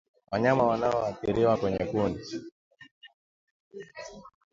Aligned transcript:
Wanyama 0.31 0.63
wanaoathiriwa 0.67 1.57
kwenye 1.57 1.77
kundi 1.91 2.21